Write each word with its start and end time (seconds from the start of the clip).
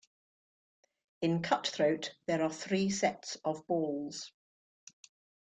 In 1.21 1.43
cutthroat, 1.43 2.15
there 2.25 2.41
are 2.41 2.51
three 2.51 2.89
sets 2.89 3.35
of 3.45 3.67
balls. 3.67 4.31